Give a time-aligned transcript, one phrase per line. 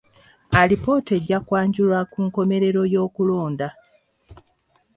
[0.59, 3.69] Alipoota ejja kwanjulwa ku nkomerero y'okulonda.